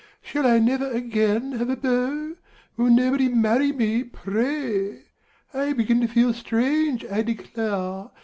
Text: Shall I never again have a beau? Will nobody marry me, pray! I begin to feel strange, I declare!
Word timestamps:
Shall 0.23 0.47
I 0.47 0.57
never 0.57 0.89
again 0.89 1.51
have 1.51 1.69
a 1.69 1.75
beau? 1.75 2.35
Will 2.75 2.89
nobody 2.89 3.29
marry 3.29 3.71
me, 3.71 4.03
pray! 4.03 5.03
I 5.53 5.73
begin 5.73 6.01
to 6.01 6.07
feel 6.07 6.33
strange, 6.33 7.05
I 7.05 7.21
declare! 7.21 8.09